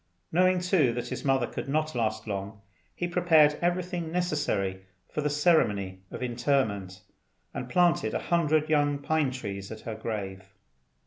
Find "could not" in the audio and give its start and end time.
1.45-1.93